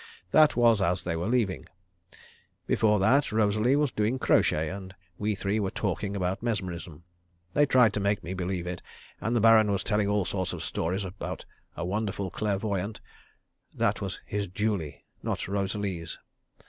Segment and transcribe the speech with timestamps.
[0.31, 1.67] That was as they were leaving.
[2.65, 7.03] Before that, Rosalie was doing crochet, and we three were talking about mesmerism.
[7.53, 8.81] They tried to make me believe it,
[9.19, 11.45] and the Baron was telling all sorts of stories about
[11.77, 12.99] a wonderful clairvoyante.
[13.75, 16.17] That was his Julie, not Rosalie's.